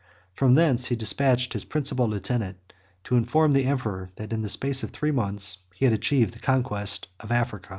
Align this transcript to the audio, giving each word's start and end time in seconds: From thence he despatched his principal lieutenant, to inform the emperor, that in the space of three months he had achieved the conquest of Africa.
From 0.33 0.55
thence 0.55 0.87
he 0.87 0.95
despatched 0.95 1.53
his 1.53 1.63
principal 1.63 2.07
lieutenant, 2.07 2.57
to 3.03 3.15
inform 3.17 3.51
the 3.51 3.65
emperor, 3.65 4.09
that 4.15 4.33
in 4.33 4.41
the 4.41 4.49
space 4.49 4.81
of 4.81 4.89
three 4.89 5.11
months 5.11 5.59
he 5.75 5.85
had 5.85 5.93
achieved 5.93 6.33
the 6.33 6.39
conquest 6.39 7.07
of 7.19 7.31
Africa. 7.31 7.69